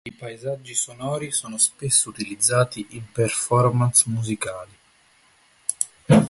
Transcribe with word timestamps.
I 0.03 0.11
paesaggi 0.13 0.73
sonori 0.73 1.31
sono 1.31 1.59
spesso 1.59 2.09
utilizzati 2.09 2.87
in 2.93 3.11
performance 3.11 4.05
musicali. 4.07 4.75